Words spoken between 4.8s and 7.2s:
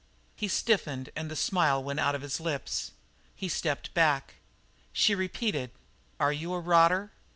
She repeated: "Are you a rotter?"